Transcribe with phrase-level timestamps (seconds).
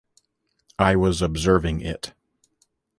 [0.79, 2.13] I was observing it.